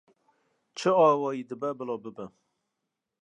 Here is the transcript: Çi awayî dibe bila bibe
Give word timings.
Çi 0.77 0.89
awayî 1.07 1.43
dibe 1.49 1.71
bila 1.77 1.95
bibe 2.03 2.25